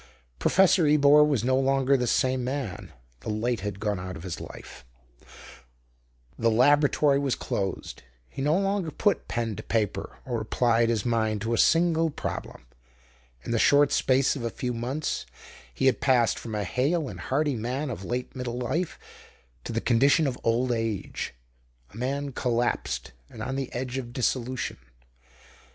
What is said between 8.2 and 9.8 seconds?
he no longer put pen to